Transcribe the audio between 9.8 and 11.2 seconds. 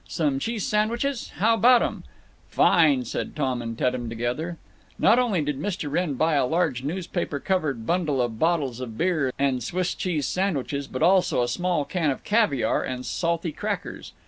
cheese sandwiches, but